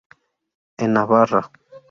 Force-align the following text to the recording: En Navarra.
En 0.77 0.93
Navarra. 0.93 1.43